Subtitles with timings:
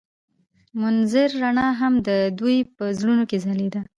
[0.03, 0.03] د
[0.81, 2.09] منظر رڼا هم د
[2.39, 3.81] دوی په زړونو کې ځلېده.